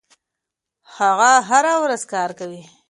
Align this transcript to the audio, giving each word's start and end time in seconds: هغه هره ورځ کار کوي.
هغه 0.97 1.31
هره 1.49 1.73
ورځ 1.83 2.01
کار 2.13 2.29
کوي. 2.39 2.61